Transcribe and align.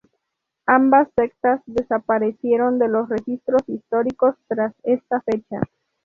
Ambas 0.65 1.09
sectas 1.15 1.61
desaparecieron 1.67 2.79
de 2.79 2.87
los 2.87 3.07
registros 3.07 3.61
históricos 3.69 4.33
tras 4.47 4.73
esta 4.81 5.21
fecha. 5.21 5.61